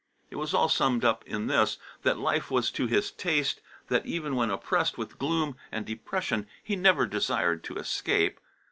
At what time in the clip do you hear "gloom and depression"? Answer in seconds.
5.19-6.47